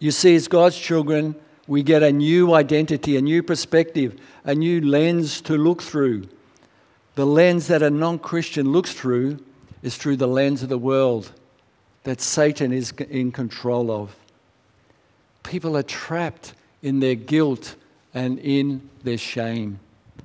[0.00, 1.36] You see, as God's children,
[1.68, 6.24] we get a new identity, a new perspective, a new lens to look through.
[7.14, 9.38] The lens that a non Christian looks through
[9.80, 11.30] is through the lens of the world
[12.04, 14.14] that Satan is in control of.
[15.42, 17.76] People are trapped in their guilt
[18.14, 19.78] and in their shame.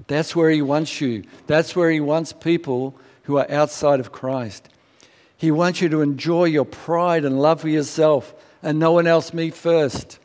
[0.08, 1.24] That's where He wants you.
[1.48, 4.70] That's where He wants people who are outside of Christ.
[5.38, 9.34] He wants you to enjoy your pride and love for yourself and no one else,
[9.34, 10.20] me first.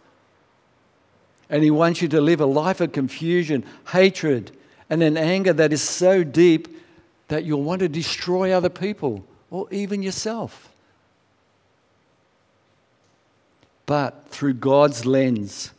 [1.51, 4.57] And He wants you to live a life of confusion, hatred,
[4.89, 6.69] and an anger that is so deep
[7.29, 10.72] that you'll want to destroy other people or even yourself.
[13.93, 15.71] But through God's lens,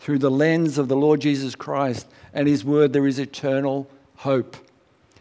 [0.00, 4.56] through the lens of the Lord Jesus Christ and His Word, there is eternal hope.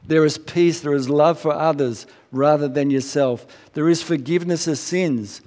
[0.07, 3.45] There is peace, there is love for others rather than yourself.
[3.73, 5.41] There is forgiveness of sins.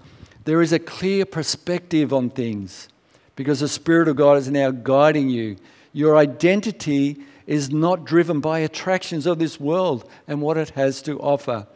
[0.44, 2.90] There is a clear perspective on things
[3.34, 5.56] because the Spirit of God is now guiding you.
[5.94, 7.16] Your identity
[7.46, 11.66] is not driven by attractions of this world and what it has to offer.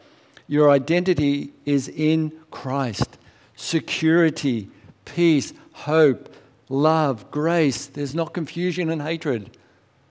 [0.45, 3.17] Your identity is in Christ.
[3.55, 4.69] Security,
[5.05, 6.33] peace, hope,
[6.69, 7.87] love, grace.
[7.87, 9.57] There's not confusion and hatred.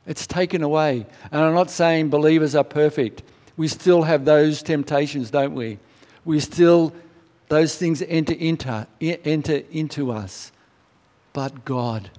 [0.07, 1.07] It's taken away.
[1.30, 3.22] And I'm not saying believers are perfect.
[3.57, 5.78] We still have those temptations, don't we?
[6.24, 6.93] We still,
[7.49, 10.53] those things enter into, enter into us.
[11.32, 12.11] But God,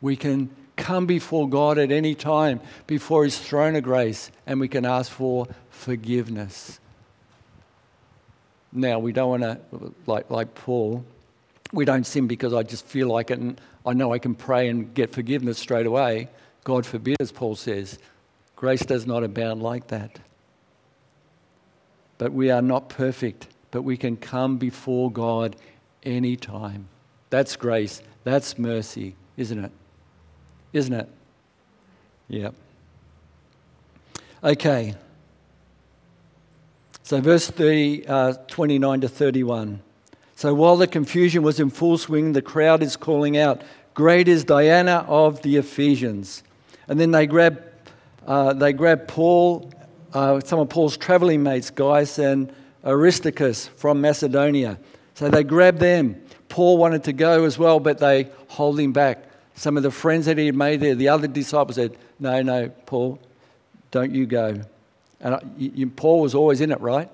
[0.00, 4.68] we can come before God at any time, before His throne of grace, and we
[4.68, 6.78] can ask for forgiveness.
[8.72, 9.60] Now, we don't want to,
[10.06, 11.04] like, like Paul,
[11.72, 14.68] we don't sin because I just feel like it and I know I can pray
[14.68, 16.28] and get forgiveness straight away.
[16.64, 17.98] God forbid, as Paul says.
[18.56, 20.18] Grace does not abound like that.
[22.18, 25.56] But we are not perfect, but we can come before God
[26.02, 26.88] anytime.
[27.30, 28.02] That's grace.
[28.24, 29.72] That's mercy, isn't it?
[30.72, 31.08] Isn't it?
[32.28, 32.54] Yep.
[34.42, 34.94] Okay.
[37.02, 39.80] So, verse 30, uh, 29 to 31.
[40.38, 43.60] So while the confusion was in full swing, the crowd is calling out,
[43.94, 46.44] Great is Diana of the Ephesians.
[46.86, 47.60] And then they grab,
[48.24, 49.68] uh, they grab Paul,
[50.12, 52.52] uh, some of Paul's traveling mates, Gaius and
[52.84, 54.78] Aristarchus from Macedonia.
[55.14, 56.22] So they grab them.
[56.48, 59.24] Paul wanted to go as well, but they hold him back.
[59.56, 62.68] Some of the friends that he had made there, the other disciples said, No, no,
[62.86, 63.18] Paul,
[63.90, 64.60] don't you go.
[65.18, 67.10] And you, Paul was always in it, right?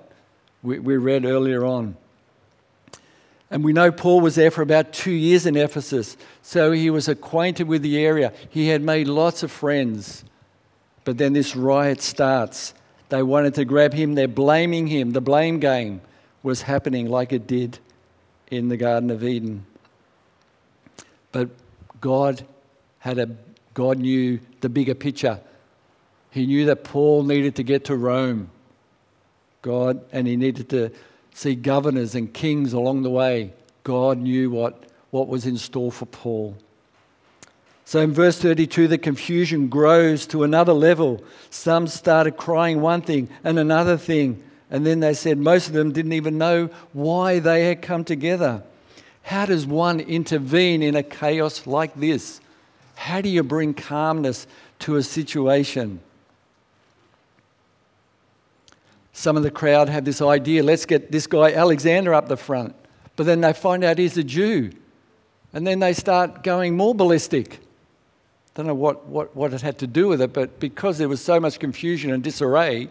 [0.61, 1.97] We, we read earlier on.
[3.55, 7.07] And we know Paul was there for about two years in Ephesus, so he was
[7.07, 8.33] acquainted with the area.
[8.49, 10.25] He had made lots of friends.
[11.05, 12.73] But then this riot starts.
[13.07, 15.11] They wanted to grab him, they're blaming him.
[15.11, 16.01] The blame game
[16.43, 17.79] was happening like it did
[18.51, 19.65] in the Garden of Eden.
[21.31, 21.47] But
[22.01, 22.45] God
[22.99, 23.29] had a
[23.73, 25.39] God knew the bigger picture.
[26.29, 28.49] He knew that Paul needed to get to Rome.
[29.61, 30.91] God and he needed to
[31.35, 33.53] see governors and kings along the way.
[33.83, 36.57] God knew what, what was in store for Paul.
[37.83, 41.23] So in verse 32, the confusion grows to another level.
[41.49, 44.41] Some started crying one thing and another thing.
[44.71, 48.63] And then they said most of them didn't even know why they had come together.
[49.21, 52.39] How does one intervene in a chaos like this?
[52.95, 54.47] How do you bring calmness
[54.79, 55.99] to a situation?
[59.17, 62.75] Some of the crowd have this idea let's get this guy Alexander up the front.
[63.15, 64.73] But then they find out he's a Jew.
[65.53, 67.53] And then they start going more ballistic.
[67.53, 67.59] I
[68.55, 71.21] Don't know what, what, what it had to do with it, but because there was
[71.21, 72.89] so much confusion and disarray,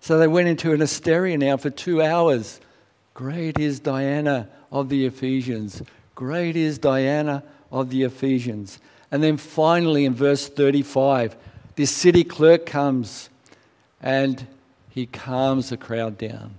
[0.00, 2.60] so they went into an hysteria now for two hours.
[3.14, 5.82] Great is Diana of the Ephesians.
[6.14, 8.80] Great is Diana of the Ephesians.
[9.10, 11.36] And then finally, in verse 35,
[11.76, 13.30] this city clerk comes
[14.00, 14.46] and
[14.90, 16.54] he calms the crowd down.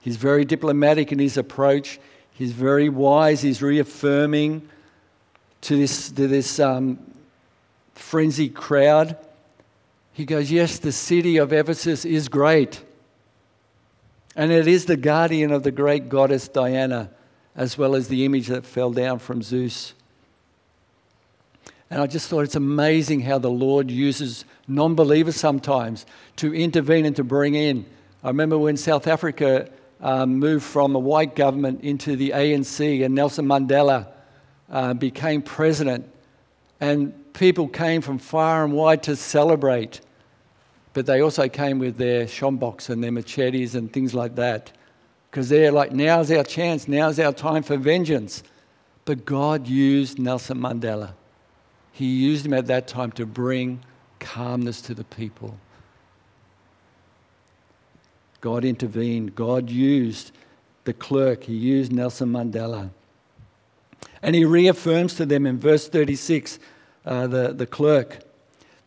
[0.00, 1.98] He's very diplomatic in his approach.
[2.32, 3.42] He's very wise.
[3.42, 4.68] He's reaffirming
[5.62, 6.98] to this, to this um,
[7.94, 9.16] frenzied crowd.
[10.12, 12.82] He goes, Yes, the city of Ephesus is great.
[14.36, 17.10] And it is the guardian of the great goddess Diana,
[17.56, 19.94] as well as the image that fell down from Zeus.
[21.90, 26.04] And I just thought it's amazing how the Lord uses non believers sometimes
[26.36, 27.86] to intervene and to bring in.
[28.22, 29.70] I remember when South Africa
[30.00, 34.08] um, moved from a white government into the ANC and Nelson Mandela
[34.70, 36.06] uh, became president,
[36.80, 40.00] and people came from far and wide to celebrate.
[40.92, 44.72] But they also came with their sjamboks and their machetes and things like that.
[45.30, 48.42] Because they're like, now's our chance, now's our time for vengeance.
[49.04, 51.12] But God used Nelson Mandela.
[51.98, 53.80] He used him at that time to bring
[54.20, 55.58] calmness to the people.
[58.40, 59.34] God intervened.
[59.34, 60.30] God used
[60.84, 61.42] the clerk.
[61.42, 62.90] He used Nelson Mandela.
[64.22, 66.60] And he reaffirms to them in verse 36,
[67.04, 68.20] uh, the, the clerk,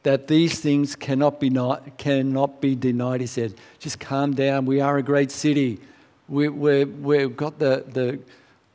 [0.03, 3.19] that these things cannot be, not, cannot be denied.
[3.19, 4.65] He said, Just calm down.
[4.65, 5.81] We are a great city.
[6.29, 8.19] We, we we've got the, the,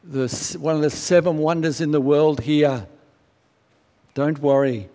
[0.05, 2.87] the, one of the seven wonders in the world here.
[4.17, 4.89] Don't worry.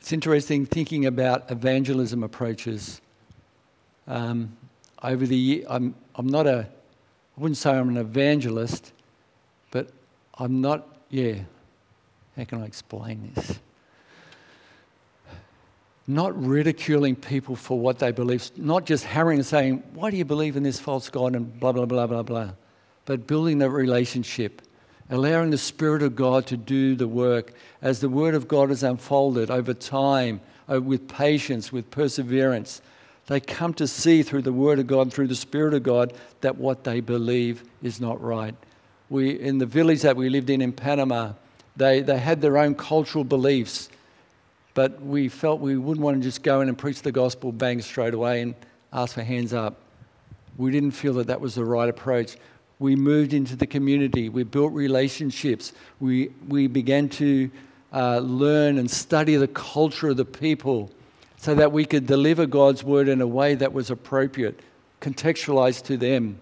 [0.00, 3.00] It's interesting thinking about evangelism approaches.
[4.06, 4.56] Um,
[5.02, 6.68] over the year, I'm, I'm not a,
[7.36, 8.92] I wouldn't say I'm an evangelist,
[9.72, 9.88] but
[10.38, 11.34] I'm not, yeah,
[12.36, 13.58] how can I explain this?
[16.06, 20.24] Not ridiculing people for what they believe, not just harrying and saying, Why do you
[20.24, 22.50] believe in this false God and blah, blah, blah, blah, blah,
[23.06, 24.62] but building that relationship,
[25.12, 27.52] allowing the Spirit of God to do the work
[27.82, 30.40] as the Word of God is unfolded over time,
[30.72, 32.80] uh, with patience, with perseverance.
[33.26, 36.56] They come to see through the Word of God, through the Spirit of God, that
[36.56, 38.54] what they believe is not right.
[39.10, 41.34] We, in the village that we lived in in Panama,
[41.76, 43.90] they, they had their own cultural beliefs,
[44.72, 47.82] but we felt we wouldn't want to just go in and preach the gospel bang
[47.82, 48.54] straight away and
[48.94, 49.76] ask for hands up.
[50.56, 52.36] We didn't feel that that was the right approach.
[52.82, 57.48] We moved into the community, we built relationships, we, we began to
[57.92, 60.90] uh, learn and study the culture of the people
[61.36, 64.58] so that we could deliver God's word in a way that was appropriate,
[65.00, 66.40] contextualized to them.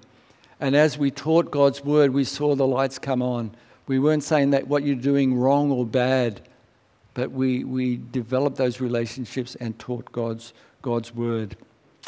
[0.61, 3.51] And as we taught God's word, we saw the lights come on.
[3.87, 6.41] We weren't saying that what you're doing wrong or bad,
[7.13, 11.59] but we, we developed those relationships and taught God's, God's word.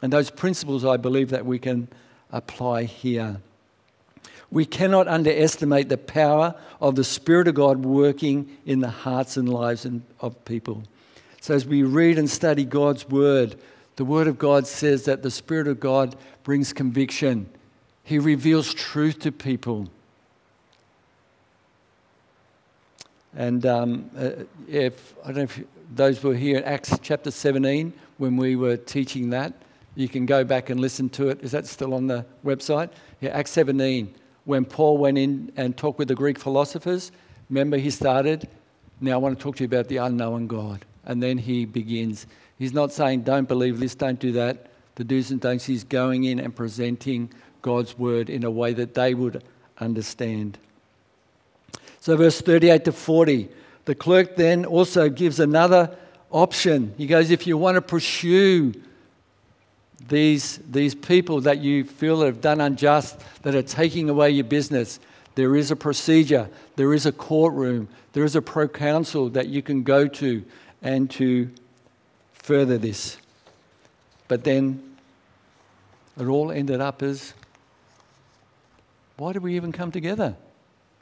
[0.03, 1.89] And those principles, I believe, that we can
[2.30, 3.39] apply here.
[4.53, 9.48] We cannot underestimate the power of the Spirit of God working in the hearts and
[9.48, 9.86] lives
[10.20, 10.82] of people.
[11.40, 13.57] So, as we read and study God's Word,
[13.96, 17.48] the Word of God says that the Spirit of God brings conviction,
[18.05, 19.88] He reveals truth to people.
[23.34, 24.30] And um, uh,
[24.68, 25.61] if I don't know if
[25.94, 29.55] those were here in Acts chapter 17 when we were teaching that,
[29.94, 31.42] you can go back and listen to it.
[31.42, 32.90] Is that still on the website?
[33.22, 34.14] Yeah, Acts 17,
[34.45, 37.12] when Paul went in and talked with the Greek philosophers.
[37.49, 38.49] Remember, he started,
[39.01, 40.84] now I want to talk to you about the unknown God.
[41.05, 42.26] And then he begins.
[42.59, 44.68] He's not saying, don't believe this, don't do that.
[44.95, 45.64] The do's and don'ts.
[45.64, 47.30] He's going in and presenting
[47.62, 49.43] God's word in a way that they would
[49.78, 50.59] understand.
[52.01, 53.49] So, verse 38 to 40,
[53.84, 55.97] the clerk then also gives another
[56.30, 56.95] option.
[56.99, 58.74] He goes, if you want to pursue
[60.09, 65.00] these, these people that you feel have done unjust, that are taking away your business,
[65.34, 69.82] there is a procedure, there is a courtroom, there is a proconsul that you can
[69.82, 70.44] go to
[70.82, 71.50] and to
[72.34, 73.16] further this.
[74.28, 74.96] But then
[76.18, 77.34] it all ended up as
[79.16, 80.36] why did we even come together?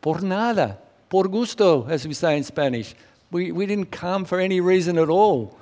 [0.02, 0.78] Por nada
[1.10, 2.94] por gusto, as we say in Spanish.
[3.30, 5.58] We, we didn't come for any reason at all.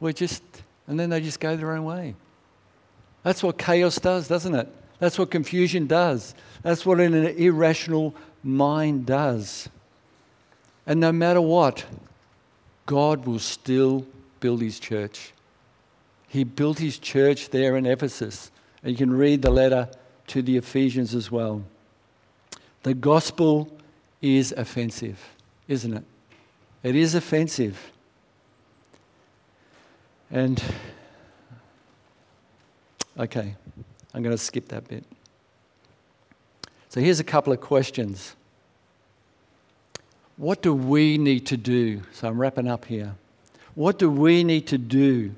[0.00, 0.42] We're just,
[0.86, 2.14] and then they just go their own way.
[3.22, 4.68] That's what chaos does, doesn't it?
[4.98, 6.34] That's what confusion does.
[6.62, 9.68] That's what an irrational mind does.
[10.86, 11.84] And no matter what,
[12.86, 14.06] God will still
[14.40, 15.32] build his church.
[16.28, 18.50] He built his church there in Ephesus.
[18.82, 19.88] And you can read the letter
[20.28, 21.62] to the Ephesians as well.
[22.82, 23.70] The gospel
[24.22, 25.18] is offensive,
[25.66, 26.04] isn't it?
[26.82, 27.92] It is offensive.
[30.30, 30.62] And,
[33.18, 33.54] okay,
[34.14, 35.04] I'm going to skip that bit.
[36.88, 38.34] So here's a couple of questions.
[40.36, 42.02] What do we need to do?
[42.12, 43.14] So I'm wrapping up here.
[43.74, 45.32] What do we need to do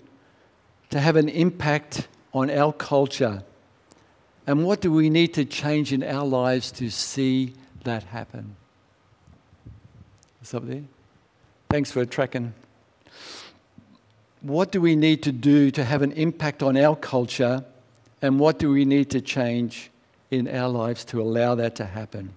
[0.90, 3.42] to have an impact on our culture?
[4.46, 7.54] And what do we need to change in our lives to see
[7.84, 8.56] that happen?
[10.52, 10.82] Up there?
[11.68, 12.52] Thanks for tracking.
[14.42, 17.64] What do we need to do to have an impact on our culture?
[18.22, 19.90] And what do we need to change
[20.30, 22.32] in our lives to allow that to happen?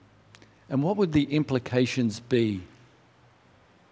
[0.70, 2.62] And what would the implications be?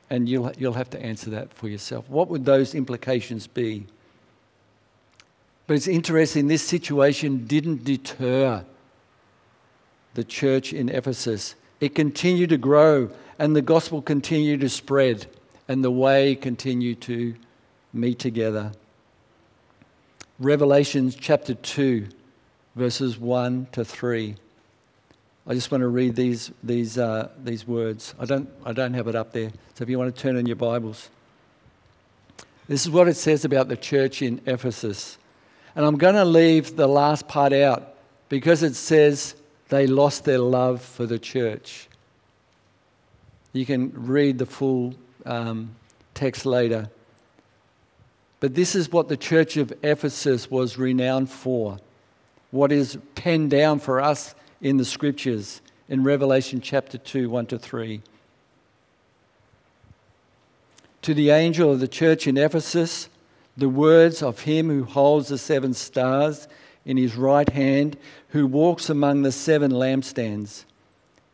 [0.09, 2.09] And you'll, you'll have to answer that for yourself.
[2.09, 3.85] What would those implications be?
[5.67, 8.65] But it's interesting, this situation didn't deter
[10.15, 11.55] the church in Ephesus.
[11.79, 13.09] It continued to grow
[13.39, 15.27] and the gospel continued to spread
[15.67, 17.35] and the way continued to
[17.93, 18.71] meet together.
[20.39, 22.07] Revelations chapter 2,
[22.75, 24.35] verses 1 to 3.
[25.47, 28.13] I just want to read these, these, uh, these words.
[28.19, 30.45] I don't, I don't have it up there, so if you want to turn in
[30.45, 31.09] your Bibles.
[32.67, 35.17] This is what it says about the church in Ephesus.
[35.75, 37.95] And I'm going to leave the last part out
[38.29, 39.35] because it says
[39.69, 41.87] they lost their love for the church.
[43.53, 45.75] You can read the full um,
[46.13, 46.89] text later.
[48.41, 51.77] But this is what the church of Ephesus was renowned for.
[52.49, 57.59] What is penned down for us in the scriptures in Revelation chapter 2, 1 to
[57.59, 58.01] 3.
[61.03, 63.09] To the angel of the church in Ephesus,
[63.55, 66.47] the words of him who holds the seven stars
[66.83, 67.95] in his right hand,
[68.29, 70.65] who walks among the seven lampstands.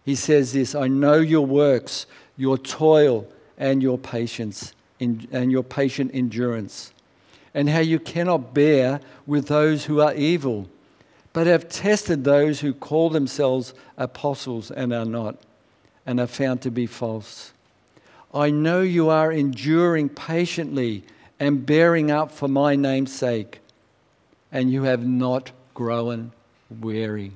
[0.03, 2.05] He says this I know your works,
[2.35, 3.27] your toil,
[3.57, 6.91] and your patience, and your patient endurance,
[7.57, 10.69] and how you cannot bear with those who are evil,
[11.33, 15.37] but have tested those who call themselves apostles and are not,
[16.05, 17.53] and are found to be false.
[18.31, 21.03] I know you are enduring patiently
[21.39, 23.59] and bearing up for my name's sake,
[24.51, 26.33] and you have not grown
[26.79, 27.31] weary.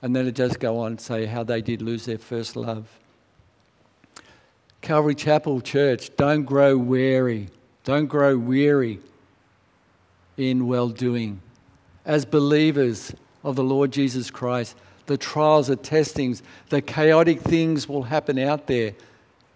[0.00, 2.88] And then it does go on to say how they did lose their first love.
[4.80, 7.48] Calvary Chapel Church, don't grow weary.
[7.84, 8.98] Don't grow weary
[10.36, 11.40] in well doing.
[12.04, 13.12] As believers
[13.42, 14.76] of the Lord Jesus Christ,
[15.06, 18.94] the trials, the testings, the chaotic things will happen out there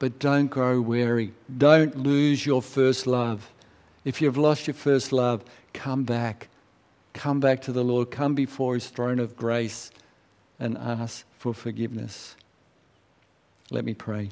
[0.01, 1.33] but don't grow weary.
[1.59, 3.53] Don't lose your first love.
[4.05, 6.49] If you've lost your first love, come back.
[7.13, 8.11] Come back to the Lord.
[8.11, 9.91] Come before His throne of grace
[10.59, 12.35] and ask for forgiveness.
[13.71, 14.31] Let me pray.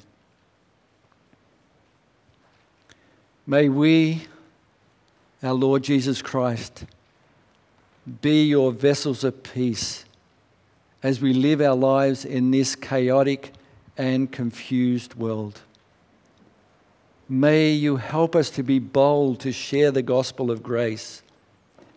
[3.47, 4.23] May we,
[5.43, 6.85] our Lord Jesus Christ,
[8.21, 10.05] be your vessels of peace
[11.03, 13.53] as we live our lives in this chaotic
[13.97, 15.61] and confused world.
[17.29, 21.23] May you help us to be bold to share the gospel of grace,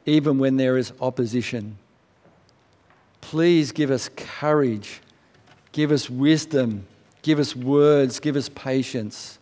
[0.06, 1.78] even when there is opposition.
[3.22, 5.00] Please give us courage,
[5.72, 6.86] give us wisdom,
[7.22, 9.39] give us words, give us patience.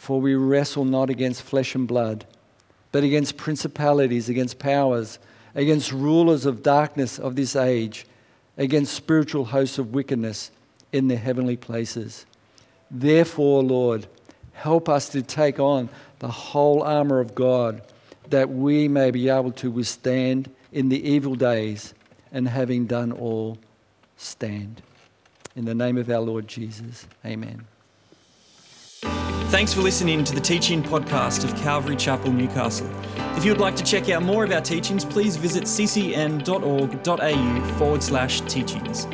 [0.00, 2.24] For we wrestle not against flesh and blood,
[2.90, 5.18] but against principalities, against powers,
[5.54, 8.06] against rulers of darkness of this age
[8.56, 10.50] against spiritual hosts of wickedness
[10.90, 12.24] in the heavenly places.
[12.90, 14.06] Therefore, Lord,
[14.54, 17.82] help us to take on the whole armor of God
[18.30, 21.94] that we may be able to withstand in the evil days
[22.32, 23.58] and having done all,
[24.16, 24.80] stand.
[25.56, 27.66] In the name of our Lord Jesus, amen.
[29.50, 32.88] Thanks for listening to the teaching podcast of Calvary Chapel, Newcastle.
[33.36, 36.44] If you would like to check out more of our teachings, please visit ccn.org.au
[37.76, 39.08] forward slash teachings.